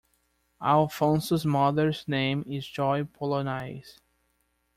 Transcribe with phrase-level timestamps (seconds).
[0.63, 3.99] Alfonso's mother's name is Joy Pollonais.